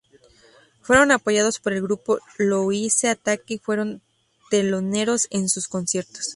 [0.81, 4.01] Fueron apoyados por el grupo Louise Attaque y fueron
[4.49, 6.29] teloneros en sus conciertos.